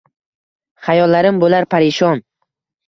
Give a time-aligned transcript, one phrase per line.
[0.87, 2.27] Xayollarim bo’lar parishon